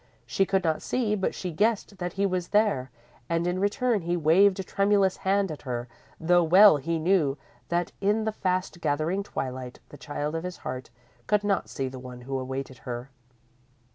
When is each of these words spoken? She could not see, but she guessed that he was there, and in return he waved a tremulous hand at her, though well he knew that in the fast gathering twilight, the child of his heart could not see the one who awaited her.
She 0.25 0.47
could 0.47 0.63
not 0.63 0.81
see, 0.81 1.13
but 1.13 1.35
she 1.35 1.51
guessed 1.51 1.99
that 1.99 2.13
he 2.13 2.25
was 2.25 2.47
there, 2.47 2.89
and 3.29 3.45
in 3.45 3.59
return 3.59 4.01
he 4.01 4.17
waved 4.17 4.59
a 4.59 4.63
tremulous 4.63 5.17
hand 5.17 5.51
at 5.51 5.61
her, 5.61 5.87
though 6.19 6.41
well 6.43 6.77
he 6.77 6.97
knew 6.97 7.37
that 7.69 7.91
in 8.01 8.23
the 8.23 8.31
fast 8.31 8.81
gathering 8.81 9.21
twilight, 9.21 9.79
the 9.89 9.97
child 9.99 10.33
of 10.33 10.43
his 10.43 10.57
heart 10.65 10.89
could 11.27 11.43
not 11.43 11.69
see 11.69 11.87
the 11.87 11.99
one 11.99 12.21
who 12.21 12.39
awaited 12.39 12.79
her. 12.79 13.11